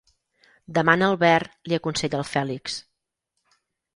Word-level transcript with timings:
Demana 0.77 1.09
el 1.13 1.17
verd 1.23 1.69
—li 1.69 1.77
aconsella 1.77 2.19
el 2.21 2.27
Fèlix. 2.31 2.79